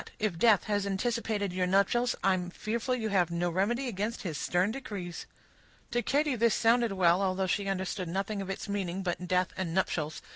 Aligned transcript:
If 0.17 0.39
death 0.39 0.63
has 0.63 0.87
anticipated 0.87 1.53
your 1.53 1.67
nuptials, 1.67 2.15
I 2.23 2.33
am 2.33 2.49
fearful 2.49 2.95
you 2.95 3.09
have 3.09 3.29
no 3.29 3.51
remedy 3.51 3.87
against 3.87 4.23
his 4.23 4.35
stern 4.35 4.71
decrees." 4.71 5.27
To 5.91 6.01
Katy 6.01 6.35
this 6.35 6.55
sounded 6.55 6.93
well, 6.93 7.21
although 7.21 7.45
she 7.45 7.67
understood 7.67 8.07
nothing 8.09 8.41
of 8.41 8.49
its 8.49 8.67
meaning, 8.67 9.03
but 9.03 9.27
"death" 9.27 9.53
and 9.55 9.75
"nuptials." 9.75 10.23